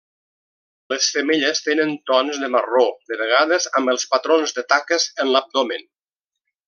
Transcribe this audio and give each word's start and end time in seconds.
Les 0.93 1.09
femelles 1.17 1.61
tenen 1.65 1.93
tons 2.11 2.39
de 2.45 2.49
marró, 2.55 2.85
de 3.11 3.19
vegades 3.21 3.69
amb 3.81 3.93
els 3.95 4.07
patrons 4.15 4.57
de 4.59 4.65
taques 4.75 5.07
en 5.27 5.31
l'abdomen. 5.37 5.87